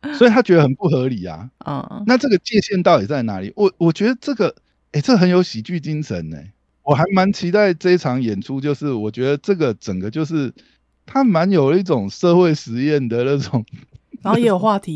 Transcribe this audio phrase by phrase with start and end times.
[0.14, 1.50] 所以他觉得很不合理啊。
[1.66, 3.52] 嗯，那这个界限到底在哪里？
[3.56, 4.54] 我我觉得这个，
[4.92, 6.38] 哎，这很有喜剧精神呢。
[6.84, 10.54] 我还蛮期待这一场演出，就是我觉得这个整个就是
[11.04, 13.64] 他蛮有一种社会实验的那种，
[14.22, 14.94] 然后也有话题。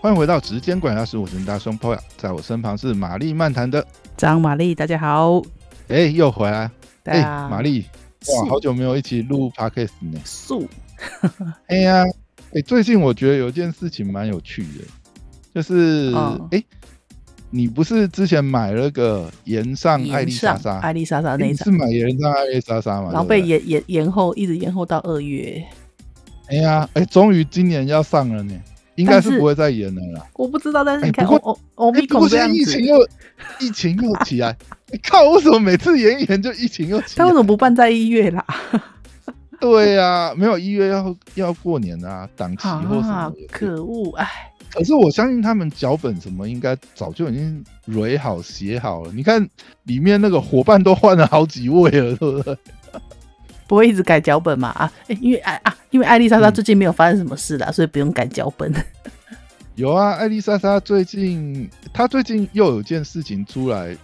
[0.00, 5.42] 欢迎回到直间管大师，我是大双 Poya，在我身旁是玛丽漫谈的张玛丽，大家好。
[5.88, 6.70] 哎，又回来。
[7.08, 7.84] 哎，玛丽，
[8.28, 10.20] 哇，好久没有一起录 Podcast 呢。
[10.24, 10.68] 素。
[11.68, 12.04] 哎呀。
[12.54, 14.84] 哎，最近我觉得有件事情蛮有趣的，
[15.54, 16.10] 就是
[16.50, 16.64] 哎，
[17.50, 23.10] 你不是之前买了个延上艾丽莎莎，艾丽莎莎那一是买延上艾丽莎莎嘛？
[23.12, 25.62] 然后被延延延后，一直延后到二月。
[26.46, 28.58] 哎呀，哎，终于今年要上了呢，
[28.98, 30.26] 应该是不会再演了啦。
[30.34, 32.96] 我不知道，但是你看，我我我没不现在疫情又
[33.60, 34.56] 疫情又起来，
[34.92, 37.16] 你靠，为什么每次演一演就疫情又起？
[37.16, 38.44] 他为什么不办在一月啦？
[39.60, 43.32] 对呀，没有一月要要过年啊，档期或什么。
[43.50, 44.26] 可恶，哎！
[44.70, 49.12] 可是我相信他们脚本什么应该早就已经蕊好写好了。
[49.12, 49.48] 你看
[49.84, 52.56] 里面那个伙伴都换了好几位了，对不对？
[53.68, 54.70] 不会一直改脚本嘛？
[54.70, 58.72] 啊，因为艾啊，因为艾丽莎莎最近没有发生什么事啦，所以不用改脚本。
[59.76, 63.96] 有啊，艾丽莎莎最近她最近又有件事情出来，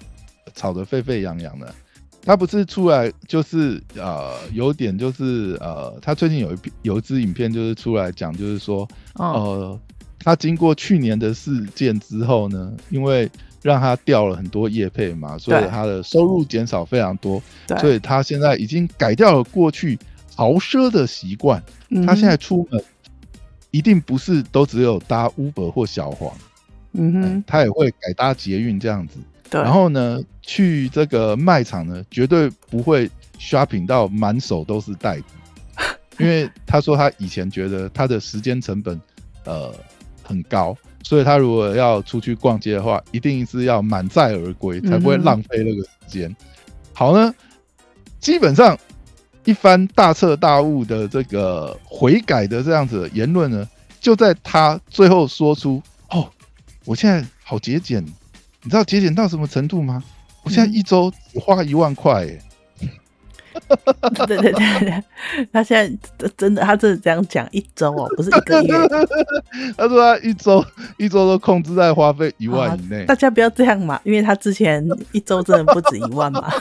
[0.55, 1.75] 吵得沸沸扬扬的。
[2.23, 9.79] 她不是出来就是呃有点就是呃她最近有一有一支影片就是出来讲就是说呃
[10.21, 13.31] 她经过去年的事件之后呢，因为
[13.65, 17.43] 让他掉了很多业配嘛，所以他的收入减少非常多，
[17.81, 19.99] 所以他现在已经改掉了过去
[20.37, 21.63] 豪奢的习惯，
[22.07, 22.85] 他现在出门
[23.71, 26.31] 一定不是都只有搭 Uber 或小黄，
[26.93, 29.19] 嗯哼，他也会改搭捷运这样子。
[29.51, 35.25] 然后呢，去这个卖场呢，绝对不会 shopping 到满手都是袋子，
[36.21, 39.01] 因为他说他以前觉得他的时间成本
[39.45, 39.73] 呃
[40.23, 46.35] 很高，所以他如果要出去逛街的话，一定是要满载而归，才不会浪费那个时间。
[46.93, 47.33] 好呢，
[48.19, 48.77] 基本上
[49.45, 53.69] 一番大彻大悟的这个悔改的这样子言论呢，
[54.01, 56.29] 就在他最后说出：“哦，
[56.85, 58.05] 我现在好节俭。”
[58.63, 60.03] 你知道节俭到什么程度吗？
[60.43, 62.39] 我现在一周只花一万块，哎。
[64.27, 65.05] 对对对对，
[65.53, 68.89] 他现在真的，他真的这样讲，一周哦， 不是一个月。
[69.77, 70.65] 他说他一周
[70.99, 73.05] 一周都控制在花费一万以内。
[73.05, 76.53] 大家不要这样嘛，因为他之前一周真的不止一万嘛。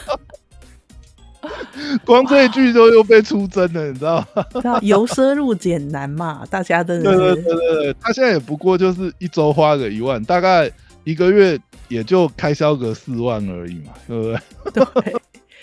[2.06, 4.26] 光这一句就又被出征了，你知道
[4.64, 4.80] 吗？
[4.82, 7.18] 由奢入俭难嘛，大家真的是。
[7.18, 10.72] 对对对对，他现在也不过就是一周花个一万，大概
[11.04, 11.60] 一个月。
[11.90, 14.84] 也就开销个四万而已嘛，对不对？
[15.04, 15.16] 对。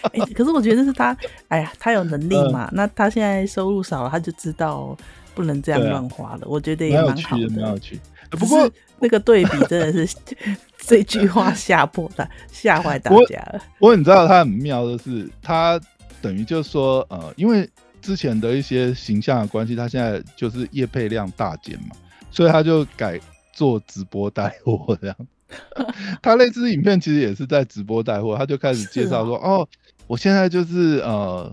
[0.13, 1.17] 哎，可是我觉得是他，
[1.49, 2.69] 哎呀，他有能力嘛。
[2.73, 4.97] 那他现在收入少了，他就知道
[5.35, 6.43] 不能这样乱花了。
[6.47, 7.99] 我觉得也蛮好的，蛮有趣。
[8.31, 10.17] 不过那个对比真的是
[10.79, 13.61] 这句话吓破他，吓坏大家了。
[13.79, 15.81] 不过你知道他很妙的是，他
[16.23, 17.69] 等于就是说，呃，因为
[18.01, 21.97] 之前的一些形象的关系，他现在就是业配量大减嘛，
[22.31, 23.19] 所以他就改
[23.53, 25.17] 做直播带货这样。
[26.23, 29.67] 他那支影片其实也是在直播带货，他就开始介绍说：“哦，
[30.07, 31.53] 我现在就是呃，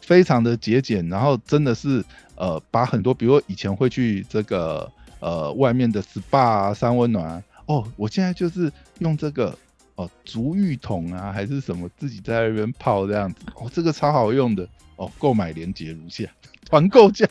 [0.00, 2.04] 非常的节俭，然后真的是
[2.36, 9.56] 呃，把很多，比如以前会去这个呃外面的 SPA 啊、三温暖啊，哦，我现在就是用这个
[9.96, 16.24] 哦足浴桶啊，还是什么自己在那边泡这样子，哦，这个超好用的哦，购买链接如下，
[16.68, 17.26] 团购价。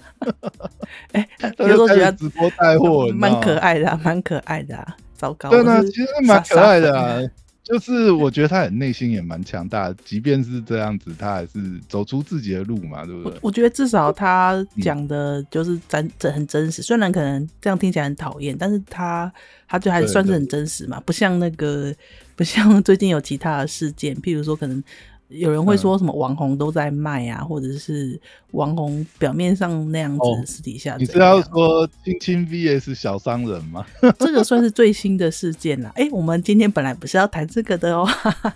[1.13, 1.27] 哎，
[1.59, 4.85] 有时候觉得直播带货蛮可爱的，蛮可爱的。”
[5.15, 7.19] 糟糕，对呢，其实蛮可爱的啊。
[7.63, 11.59] 就是我觉得他很内心也蛮强大，即便是这样子，他还是
[11.89, 13.39] 走出自己的路嘛，对不对？
[13.41, 19.33] 我觉得至少他讲的就是真真很真实，虽然可能这样听起来很讨厌，但是他
[19.67, 21.91] 他就还算是很真实嘛，不像那个
[22.37, 24.83] 不像最近有其他的事件，譬如说可能。
[25.29, 28.19] 有人会说什么网红都在卖啊，或者是
[28.51, 33.85] 网红表面上那样子，私底下你是要说亲亲 VS 小商人吗？
[34.19, 35.91] 这个算是最新的事件了。
[35.95, 38.07] 哎，我们今天本来不是要谈这个的哦。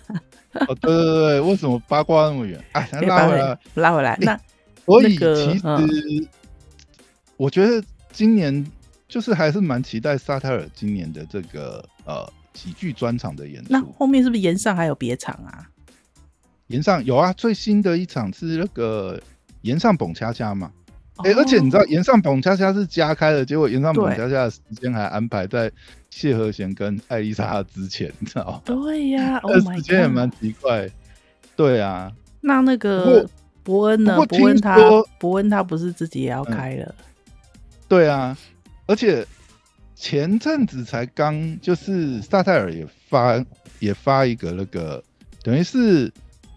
[0.68, 2.62] 哦，对对对，为什么八卦那么远？
[2.72, 4.18] 哎，拉回来，拉回来。
[4.20, 4.38] 那
[4.84, 6.28] 所以其实
[7.36, 8.64] 我觉得今年
[9.08, 13.68] 就是还是蛮期待沙泰尔今年的这个呃喜剧专场的演出。
[13.70, 15.66] 那后面是不是延上还有别场啊？
[16.70, 19.20] 岩上有啊，最新的一场是那个
[19.62, 20.70] 岩上蹦恰恰嘛，
[21.16, 25.70] 哎，而且你知道岩上蹦恰恰是加开的，结果岩上蹦恰恰的时间还安排在
[26.10, 28.62] 谢和弦跟艾丽莎之前，你知道吗？
[28.64, 30.88] 对呀， 这时间也蛮奇怪。
[31.56, 33.28] 对啊，那那个
[33.64, 34.16] 伯恩呢？
[34.26, 34.76] 伯恩他
[35.18, 36.94] 伯恩他不是自己也要开了？
[37.88, 38.38] 对啊，
[38.86, 39.26] 而且
[39.96, 43.44] 前阵子才刚就是萨泰尔也发
[43.80, 45.02] 也发一个那个，
[45.42, 46.10] 等于是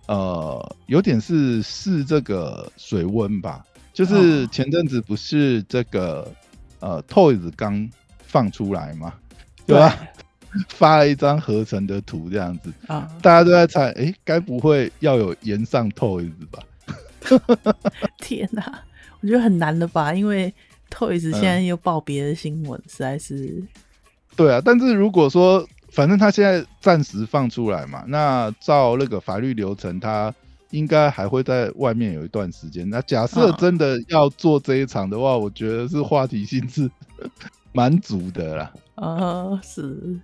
[0.07, 6.31] 呃有点是试这个水温吧，就是前阵子不是这个
[6.79, 7.89] 呃 Toys 刚
[8.25, 9.13] 放出来嘛，
[9.65, 9.97] 对吧？
[10.69, 16.61] 发了一张合成的图，这样子啊，大家都在猜，哎，该不会要有岩上 Toys 吧？
[18.21, 18.83] 天哪，
[19.21, 20.53] 我觉得很难的吧，因为
[20.91, 23.63] Toys 现在又报别的新闻，实在是。
[24.35, 30.33] 对啊，但是如果说，反正他现在暂时放出来嘛，那照那个法律流程，他
[30.71, 32.89] 应该还会在外面有一段时间。
[32.89, 36.89] 那假设真的要做这一场的话，我觉得是话题性是
[37.71, 38.73] 蛮足的啦。
[38.95, 40.19] 啊，是。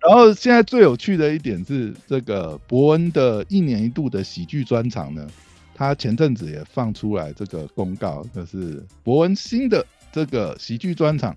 [0.00, 5.26] 然后现在最有趣的一点是，这个伯恩的一年一度的喜剧专场呢，
[5.74, 9.82] 他前阵子也放出来这个公告，就是伯恩新的
[10.12, 11.34] 这个喜剧专场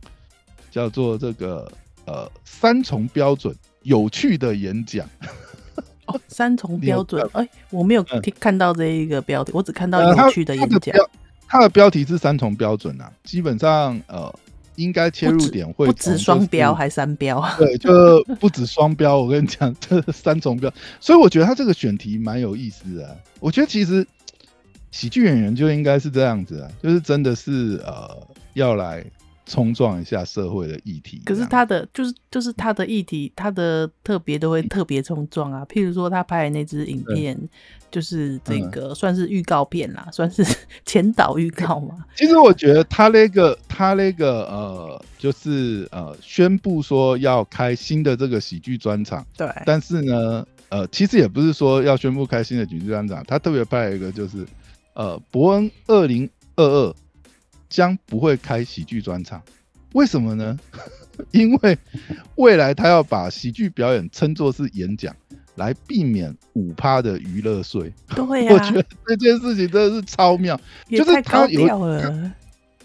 [0.70, 1.72] 叫做这个
[2.06, 3.56] 呃三重标准
[3.88, 5.10] 有趣的演讲。
[6.06, 8.06] 哦，三重标准，哎，我没有
[8.40, 10.96] 看到这一个标题，我只看到有趣的演讲。
[11.48, 14.34] 它的标题是三重标准啊，基本上呃。
[14.78, 19.18] 应该切入点会不止双标还三标， 对，就不止双标。
[19.18, 23.18] 我跟你讲， 这三重标，所以我觉得他这个选题蛮有意思的。
[23.40, 24.06] 我觉得其实
[24.92, 28.16] 喜剧演员就应该是这样子啊，就是真的是呃
[28.54, 29.04] 要来。
[29.48, 35.66] 冲撞一下社会的议题，可是他的就是就是他的议题，他的特别都会特别冲撞啊。
[35.70, 37.40] 譬如说他拍的那支影片，
[37.90, 40.44] 就是这个算是预告片啦，算是
[40.86, 42.06] 前导预告嘛。
[42.14, 49.50] 其实我觉得他那个他那个呃，就是呃宣布说要开新的这个喜剧专场，对。
[49.66, 54.46] 但是呢，呃，其实也不是说要宣布开新的喜剧专场，他特别拍一个就是
[54.94, 56.96] 呃伯恩二零二二。
[57.70, 59.42] 将不会开喜剧专场，
[59.94, 60.58] 为什么呢？
[61.32, 61.76] 因为
[62.36, 65.16] 未来他要把喜剧表演称作是演讲，
[65.56, 67.92] 来避免五趴的娱乐税。
[68.10, 71.68] 对呀， 我觉得这件事情真的是超妙，就是他有，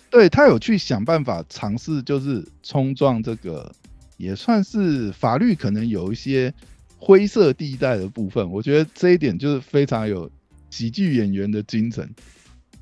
[0.08, 3.70] 对他有去想办法尝试，就是冲撞这个，
[4.16, 6.54] 也算是法律可能有一些
[6.96, 8.50] 灰色地带的部分。
[8.50, 10.30] 我觉得这一点就是非常有
[10.70, 12.10] 喜剧演员的精神，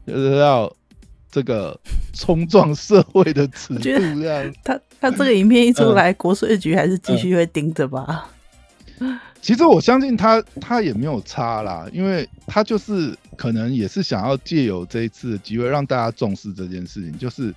[0.06, 0.72] 就是要。
[1.30, 1.78] 这个
[2.12, 8.28] 冲撞社会的尺度，这样他他这个影片一出来，国税局还是继续会盯着吧？
[9.40, 17.54] 其实我相信他他也没有差啦，因为他就是可能也是想要借由这一次的机会，让大家重视这件事情，就是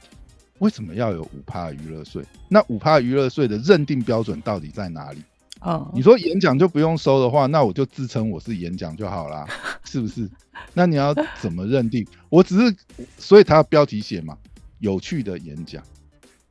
[0.60, 2.24] 为什么要有五趴娱乐税？
[2.48, 5.22] 那五趴娱乐税的认定标准到底在哪里？
[5.64, 9.48] 哦，你说演讲就不用收的话，那我就自称我是演讲就好啦，
[9.86, 10.30] 是不是？
[10.74, 12.06] 那你要怎么认定？
[12.28, 12.76] 我只是，
[13.18, 14.38] 所以他标题写嘛，
[14.80, 15.82] 有趣的演讲。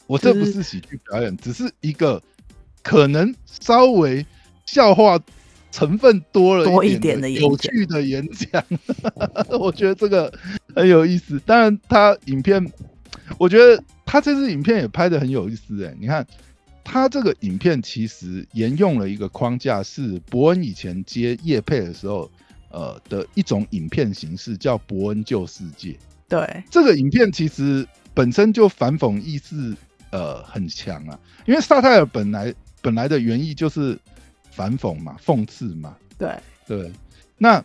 [0.07, 2.23] 我这不是喜剧表演，只是一个
[2.83, 4.25] 可能稍微
[4.65, 5.21] 笑话
[5.71, 8.65] 成分多了多一点的有趣的演讲。
[9.61, 10.33] 我觉得这个
[10.75, 11.39] 很有意思。
[11.45, 12.67] 当然，他影片，
[13.39, 15.85] 我觉得他这支影片也拍的很有意思。
[15.85, 16.27] 哎，你看。
[16.85, 22.31] 他这个影片其实沿用了一个框架，是伯恩以前接叶配的时候，
[22.71, 25.97] 呃的一种影片形式，叫伯恩救世界。
[26.29, 29.77] 对，这个影片其实本身就反讽意识
[30.11, 33.99] 呃很强啊，因为萨泰尔本来本来的原意就是
[34.51, 35.97] 反讽嘛，讽刺嘛。
[36.19, 36.37] 对
[36.67, 36.93] 对，
[37.39, 37.65] 那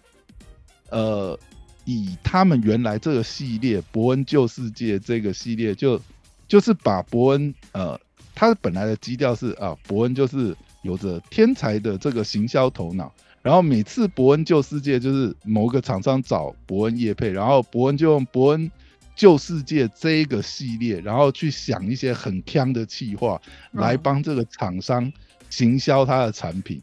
[0.90, 1.38] 呃
[1.86, 6.00] 以他们原来这个系列伯恩救世界这个系列，就
[6.48, 8.00] 就是把伯恩呃。
[8.40, 18.72] 他本来的基调是啊，伯恩就是有着天才的这个行销头脑，然后每次伯恩救世界就是某个厂商找伯恩叶配，然后伯恩就用伯恩
[19.16, 23.42] 救世界这一个系列，然后去想一些很强的企划
[23.72, 25.12] 来帮这个厂商
[25.50, 26.80] 行销他的产品，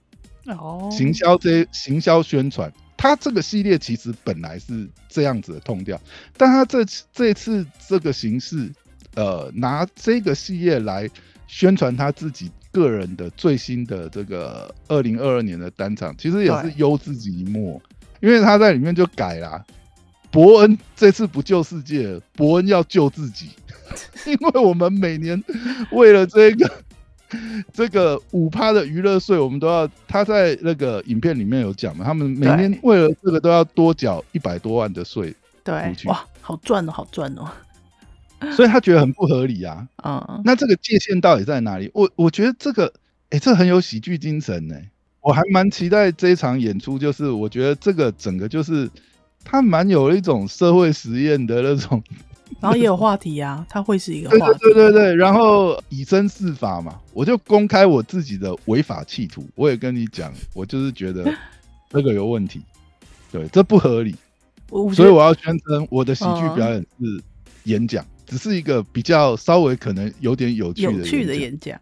[0.47, 6.01] 哦，行销这行销宣传，他这个系列其实本来是这样子的痛调，
[6.37, 8.73] 但他这次这次这个形式，
[9.15, 11.09] 呃，拿这个系列来。
[11.55, 17.81] 宣传他自己个人的最新的这个二零二二年的单场，其实也是优自己一默，
[18.19, 19.65] 因为他在里面就改了，
[20.33, 23.51] 伯恩这次不救世界，伯恩要救自己，
[24.27, 25.41] 因为我们每年
[25.93, 26.69] 为了这个
[27.73, 35.33] 这个五趴的娱乐税，我们都要他在那个影片里面有讲嘛，他们每年为了这个都要多缴一百多万的税，
[35.63, 37.49] 对，哇，好赚哦，好赚哦。
[38.53, 41.91] 所以他觉得很不合理啊，嗯，那这个界限到底在哪里？
[41.95, 42.93] 我我觉得这个，
[43.31, 44.77] 哎，这很有喜剧精神呢。
[45.21, 48.91] 我还蛮期待这一场演出，就是我觉得这个整个就是
[49.43, 52.03] 他蛮有一种社会实验的那种，
[52.61, 54.59] 然后也有话题啊，它会是一个对话题。
[54.61, 61.25] 对对对对，然后以身试法嘛，我就公开我自己的违法企图，我也跟你讲，我就是觉得
[61.89, 62.61] 这个有问题，
[63.33, 64.15] 对，这不合理，
[64.95, 67.23] 所以我要宣称我的喜剧嗯表演是
[67.65, 71.81] 演讲，只是一个比较稍微可能有点有趣的有趣的演演讲，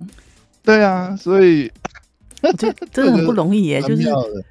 [0.63, 1.71] 对啊，所以
[2.59, 4.03] 这真的很不容易耶， 就是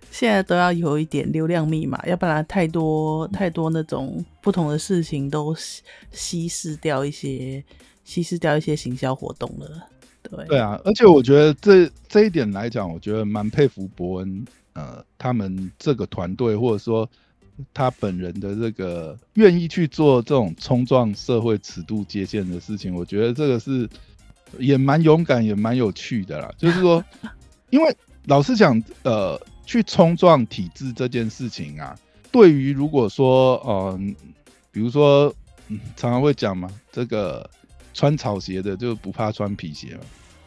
[0.09, 7.63] 现在都要有一点流量密码，要不然太多太多那种不同的事情都稀稀释掉一些
[8.03, 9.87] 稀释掉一些行销活动了。
[10.23, 10.43] 对。
[10.47, 14.43] 对啊，而且我觉得这这一点来讲，我觉得蛮佩服伯恩，
[14.73, 17.07] 呃，他们这个团队或者说
[17.73, 23.89] 他本人的这个愿意去做这种冲撞社会尺度界限的事情，我觉得这个是
[24.59, 26.51] 也蛮勇敢，也蛮有趣的啦。
[26.57, 27.03] 就是说，
[27.69, 31.97] 因为老实讲，呃，去冲撞体制这件事情啊，
[32.31, 33.99] 对于如果说，呃，
[34.71, 35.33] 比如说，
[35.67, 37.49] 嗯，常常会讲嘛，这个
[37.93, 40.01] 穿草鞋的就不怕穿皮鞋嘛。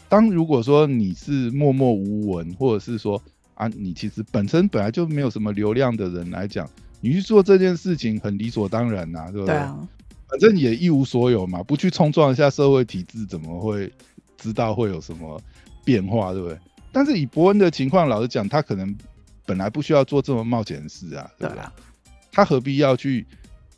[0.08, 3.20] 当如果说你是默默无闻，或者是说
[3.54, 6.68] 啊，你其实本身本来就没有什么流量的人来讲，
[7.04, 9.78] 你去做这件事情很理所当然呐、对不对啊，
[10.26, 13.92] 反正也一无所有嘛，不去冲撞一下社会体制，怎么会
[14.38, 15.38] 知道会有什么
[15.84, 16.58] 变化，对不对？
[16.92, 18.96] 但是以伯恩的情况，老实讲，他可能
[19.44, 21.58] 本来不需要做这么冒险的事啊，对不对？
[21.58, 21.72] 对啊，
[22.32, 23.26] 他何必要去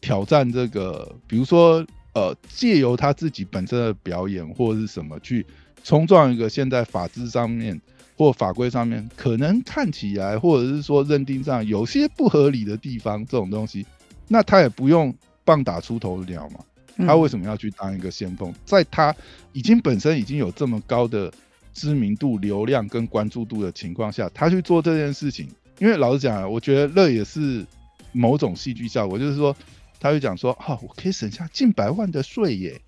[0.00, 1.12] 挑战这个？
[1.26, 5.44] 比如说，呃，借由他自己本身的表演或者是什么去
[5.84, 7.80] 冲撞一个现在法制上面
[8.16, 13.86] 或法规上面可能看起来或者是说认定上有些不合理的地方，这种东西，
[14.28, 15.14] 那他也不用
[15.44, 16.60] 棒打出头鸟嘛。
[16.98, 18.54] 嗯他为什么要去当一个先锋？
[18.64, 19.14] 在他
[19.52, 21.30] 已经本身已经有这么高的
[21.74, 25.46] 知名度、流量跟关注度的情况下，他去做这件事情，
[25.78, 27.66] 因为老实讲啊，我觉得那也是
[28.12, 29.54] 某种戏剧效果，就是说
[30.00, 32.80] 他会讲说，啊，我可以省下近百万的税耶，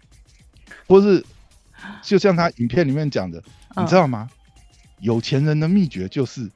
[0.87, 1.23] 或是
[2.03, 3.43] 就像他影片里面讲的，
[3.77, 4.29] 你知道吗？
[5.01, 6.51] 有钱人的秘诀就是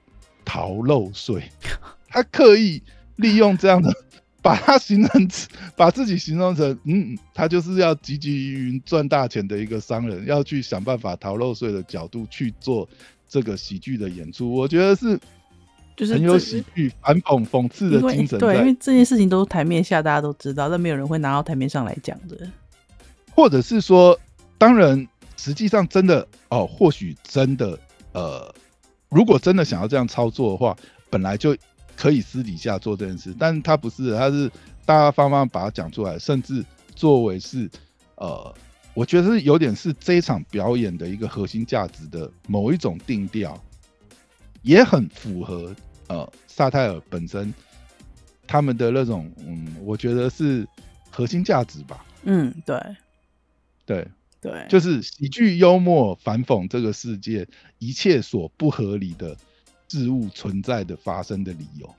[0.45, 1.49] 逃漏税，
[2.09, 2.83] 他刻意
[3.17, 3.93] 利用这样的，
[4.43, 5.29] 把他形容，
[5.77, 12.89] 把自己形容成，嗯，他就是要积极于赚大钱的一个商人，要去想办法逃漏税的角度去做
[13.29, 15.17] 这个喜剧的演出，我觉得是
[15.95, 22.51] 就是很有喜剧反讽讽刺的精神对，因为，这件事情都是台面下大家都知道，但没有人会拿到台面上来讲的。
[23.35, 24.19] 或者是说，
[24.59, 27.79] 当然，实际上真的哦，或许真的
[28.13, 28.55] 呃，
[29.09, 30.77] 如果真的想要这样操作的话，
[31.11, 31.57] 本来就
[31.97, 34.49] 可以私底下做这件事，但是他不是，他是
[34.85, 37.69] 大大方方把它讲出来，甚至作为是
[38.15, 38.55] 呃，
[38.95, 43.61] 我觉得是有点是这一场表演的一个核心价值的某一种定调，
[44.63, 45.75] 也很符合
[46.07, 47.53] 呃萨泰尔本身
[48.47, 50.65] 他们的那种嗯，我觉得是
[51.11, 52.81] 核心价值吧，嗯，对
[53.85, 54.07] 对。
[54.43, 59.37] 对，就是喜剧幽默反讽这个世界一切所不合理的
[59.89, 61.95] 事物存在的发生的理由。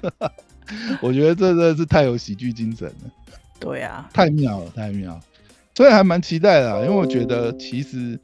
[1.02, 3.10] 我觉得这真的是太有喜剧精神了，
[3.60, 5.20] 对啊，太妙了，太妙了。
[5.74, 8.18] 所以还蛮期待的啊、因为我觉得其实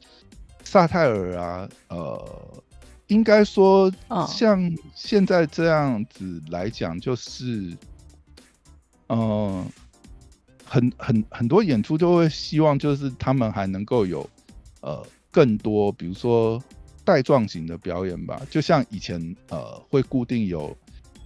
[0.63, 2.63] 萨泰尔啊，呃，
[3.05, 7.77] 应该说嗯像现在这样子来讲，就是，
[9.05, 9.63] 呃，
[10.73, 14.27] 很很很多演出都会希望，就是他们还能够有
[14.81, 16.59] 呃更多，比如说
[17.03, 20.75] 带状型的表演吧，就像以前呃会固定有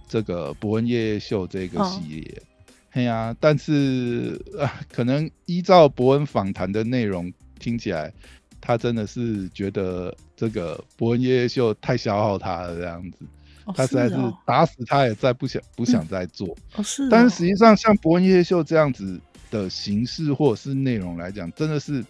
[0.06, 2.42] 这个伯恩夜夜秀这个嗯系列。
[2.90, 8.12] 嘿呀、但是啊，可能依照伯恩访谈的内容听起来，
[8.60, 13.24] 他真的是觉得这个伯恩夜夜秀太消耗他了，这样子，
[13.64, 16.48] 哦他实在是哦打死他也再不想不想再做。
[16.76, 22.04] 哦是哦，但是实际上，像伯恩夜夜秀这样子的形式或者是内容来讲，真的是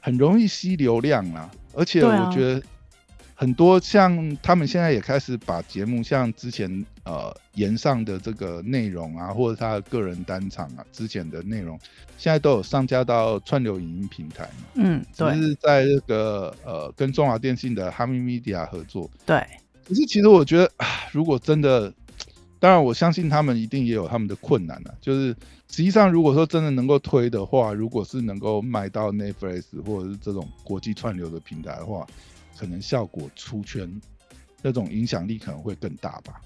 [0.00, 1.50] 很容易吸流量啦。
[1.74, 2.62] 而且我觉得
[3.34, 11.78] 很多像他们现在也开始把节目，像之前呃延上的这个内容啊，或者他的个人单场啊，之前的内容，
[12.16, 14.66] 现在都有上架到串流影音平台嘛。
[14.76, 19.46] 嗯，只对是在这个呃跟中华电信的哈密 Media 合作，对，
[19.86, 21.92] 可是其实我觉得，啊如果真的，
[22.66, 24.94] 当然我相信他们一定也有他们的困难啊。
[25.00, 25.28] 就是
[25.70, 32.04] 实际上，如果说真的能够推的话，如果是能够卖到 Netflix 或者是这种国际串流的平台的话，
[32.58, 33.88] 可能效果出圈
[34.62, 36.40] 那种影响力可能会更大吧。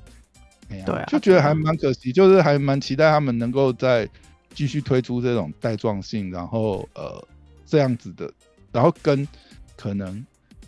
[0.69, 4.07] 哎呀对啊就觉得还蛮可惜，就是还蛮期待他们能够再
[4.53, 7.27] 继续推出这种带状性，然后呃
[7.65, 8.31] 这样子的，
[8.73, 9.27] 然后跟
[9.75, 10.23] 可能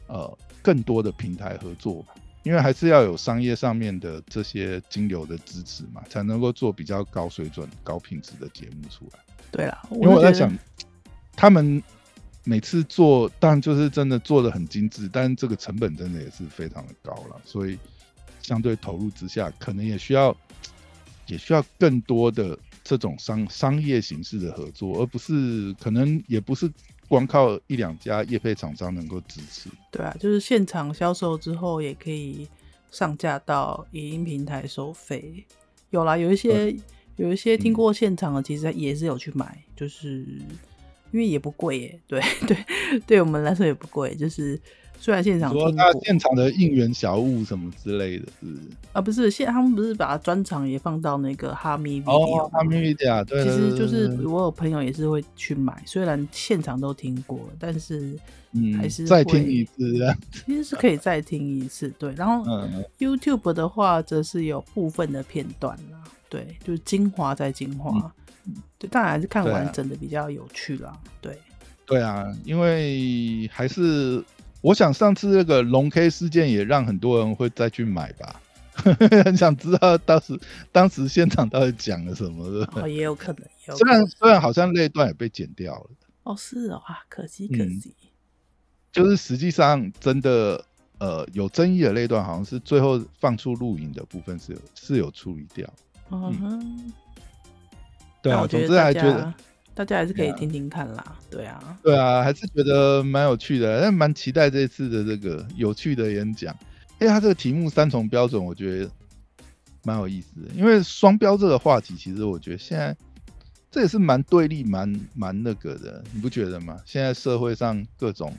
[0.07, 2.15] 呃更多的平台合作吧。
[2.45, 9.21] 因为还是要有商业上面的这些金流的支持嘛，才能够做比较高水准、高品质的节目出来。
[9.51, 10.53] 对啦，因为我在想，
[11.37, 11.83] 他们
[12.45, 17.79] 每次做，当然就是真的做的很精致，但是这个成本真的也是非常的高了，所以
[18.43, 20.37] 相对投入之下，可能也需要
[21.27, 26.71] 也需要更多的这种商商业形式的合作，而不是可能也不是。
[27.13, 32.49] 光靠一两家业配厂商能够支持，对啊，就是现场销售之后也可以
[32.91, 35.45] 上架到影音平台收费。
[35.91, 36.75] 有啦，有一些
[37.17, 40.25] 有一些听过现场的，其实也是有去买，就是
[41.11, 42.01] 因为也不贵耶。
[42.07, 42.57] 对 对，
[43.07, 44.59] 对我们来说也不贵，就是。
[45.03, 48.47] 虽然现场听过现场的应援小物什么之类的，是
[48.93, 58.17] 啊，不是现他们不是把专场也放到那个哈密 video，哈密 video，对，其实就是我有朋友也是会去买，虽然现场都听过，但是
[58.53, 59.93] 嗯，还是再听一次，
[60.47, 62.15] 其实是可以再听一次，对。
[62.15, 62.49] 然后
[63.01, 68.15] YouTube 的话，则是有部分的片段啦，对，就是精华在精华，
[68.79, 71.37] 对，当然还是看完整的比较有趣啦，对。
[71.85, 74.23] 对啊，因为还是。
[74.63, 78.41] 我想上次那个龙 K 事件也让很多人会再去买吧，
[79.25, 80.41] 很想知道当时
[80.71, 82.69] 当时现场到底讲了什么的。
[82.81, 83.77] 哦，也有可能。
[83.77, 85.91] 虽然虽然好像那段也被剪掉了。
[86.23, 87.95] 哦，是哦，啊，可惜可惜。
[88.93, 90.65] 就是实际上真的
[90.99, 95.69] 呃有争议的那段，好像是最后放出录影的部分是有是有处理掉。
[96.11, 96.93] 嗯哼。
[98.23, 99.35] 对啊，总之还觉得。
[99.75, 106.55] 大家还是可以听听看啦，对啊，对啊，还是觉得蛮有趣的，但蛮期待这次的这个有趣的演讲。
[107.01, 108.91] 因为他这个题目三重标准，我觉得
[109.83, 110.55] 蛮有意思的。
[110.55, 112.97] 因为双标这个话题，其实我觉得现在
[113.71, 116.79] 这也是蛮对立、蛮蛮那个的，你不觉得吗？
[116.85, 118.33] 现在社会上各种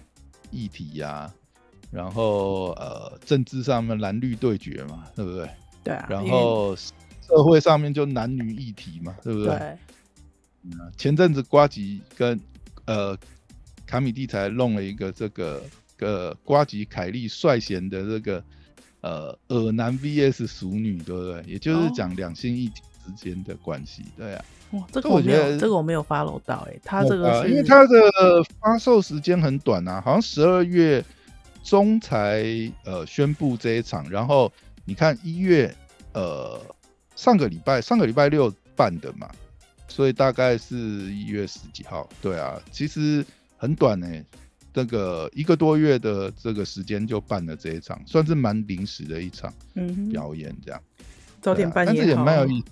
[0.50, 1.30] 议题呀，
[1.92, 5.50] 然后呃，政治上面蓝绿对决嘛，对不对？
[5.84, 6.06] 对啊。
[6.10, 9.58] 然后社会上面就男女议题嘛，对不对？
[9.58, 9.78] 对。
[10.98, 12.40] 前阵子瓜吉跟
[12.86, 13.18] 呃
[13.86, 15.62] 卡米蒂才弄了一个这个
[16.00, 18.44] 呃瓜吉凯利率先的这个
[19.02, 21.44] 呃耳男 VS 熟女，对不对？
[21.46, 24.46] 也就是讲两性议题之间的关系，对啊。
[24.72, 31.04] 哇，这个我觉得这个我没有 follow 到，哎，他这个因为他的发售时间很短啊，好像十二月
[31.62, 32.44] 中才
[32.84, 34.52] 呃宣布这一场，然后
[34.86, 35.76] 你看一月
[36.14, 36.60] 呃
[37.16, 39.30] 上个礼拜上个礼拜六办的嘛。
[39.88, 43.24] 所以大概是一月十几号，对啊，其实
[43.58, 44.08] 很短呢，
[44.74, 49.54] 这个一个多月的这个时间就办了这一场，算是蛮临时的一场
[50.12, 50.82] 表演，这样。
[51.42, 52.66] 早点办，但是也蛮有意思。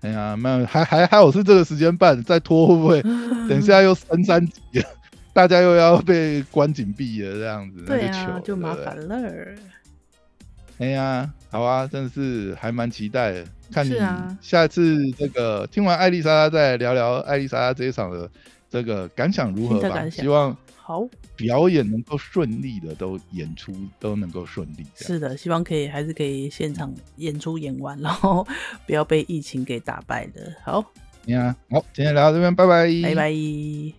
[0.00, 3.02] 哎呀，蛮还还还好是这个时间办，再拖会不会？
[3.48, 4.84] 等一下又升三级了，
[5.32, 9.16] 大家又要被关紧闭了这样子，对啊，就麻烦了。
[10.78, 13.44] 哎呀，好啊，真的是还蛮期待的。
[13.70, 13.94] 看你
[14.40, 18.30] 下次这个听完艾丽莎拉再聊聊艾丽莎拉这一场的
[18.70, 20.08] 这个感想如何吧。
[20.08, 24.86] 希望好表演能够顺利的都演出都能够顺利。
[24.94, 28.46] 是的，希望可以还是可以现场演出演完，然后
[28.86, 30.54] 不要被疫情给打败的。
[30.64, 30.82] 好，
[31.24, 33.92] 你好，好，今天聊到这边，拜拜，拜拜。